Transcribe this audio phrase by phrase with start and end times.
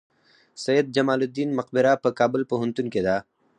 [0.63, 3.17] سید جمال الدین مقبره په کابل پوهنتون کې ده؟